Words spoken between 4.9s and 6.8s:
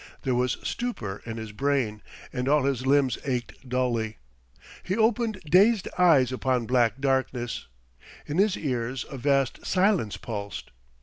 opened dazed eyes upon